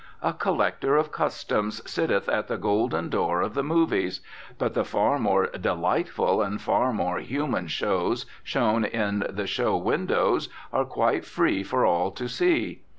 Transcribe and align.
A 0.23 0.33
collector 0.33 0.97
of 0.97 1.11
customs 1.11 1.79
sitteth 1.87 2.27
at 2.27 2.47
the 2.47 2.57
golden 2.57 3.07
door 3.09 3.41
of 3.43 3.53
the 3.53 3.61
movies; 3.61 4.19
but 4.57 4.73
the 4.73 4.83
far 4.83 5.19
more 5.19 5.45
delightful 5.45 6.41
and 6.41 6.59
far 6.59 6.91
more 6.91 7.19
human 7.19 7.67
shows 7.67 8.25
shown 8.41 8.83
in 8.83 9.23
the 9.29 9.45
show 9.45 9.77
windows 9.77 10.49
are 10.73 10.85
quite 10.85 11.23
free 11.23 11.61
for 11.61 11.85
all 11.85 12.09
to 12.13 12.27
see. 12.27 12.81